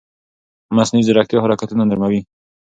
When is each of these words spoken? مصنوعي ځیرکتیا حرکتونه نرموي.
مصنوعي 0.75 1.03
ځیرکتیا 1.07 1.39
حرکتونه 1.43 1.83
نرموي. 1.89 2.21